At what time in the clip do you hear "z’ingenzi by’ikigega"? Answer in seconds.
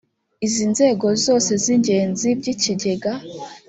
1.63-3.13